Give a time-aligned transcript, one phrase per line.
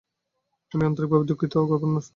[0.71, 2.03] আমি আন্তরিকভাবে দুঃখিত, গভর্নর।